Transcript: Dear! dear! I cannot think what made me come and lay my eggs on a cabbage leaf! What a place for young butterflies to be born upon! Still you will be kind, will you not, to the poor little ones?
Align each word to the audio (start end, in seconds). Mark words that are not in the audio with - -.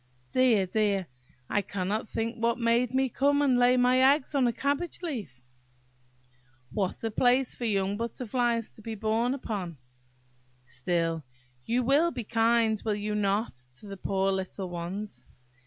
Dear! 0.31 0.65
dear! 0.65 1.05
I 1.47 1.61
cannot 1.61 2.09
think 2.09 2.41
what 2.41 2.57
made 2.57 2.91
me 2.95 3.07
come 3.07 3.39
and 3.43 3.59
lay 3.59 3.77
my 3.77 3.99
eggs 4.15 4.33
on 4.33 4.47
a 4.47 4.51
cabbage 4.51 4.99
leaf! 5.03 5.39
What 6.71 7.03
a 7.03 7.11
place 7.11 7.53
for 7.53 7.65
young 7.65 7.97
butterflies 7.97 8.71
to 8.71 8.81
be 8.81 8.95
born 8.95 9.35
upon! 9.35 9.77
Still 10.65 11.23
you 11.67 11.83
will 11.83 12.09
be 12.09 12.23
kind, 12.23 12.81
will 12.83 12.95
you 12.95 13.13
not, 13.13 13.51
to 13.75 13.85
the 13.85 13.95
poor 13.95 14.31
little 14.31 14.69
ones? 14.71 15.23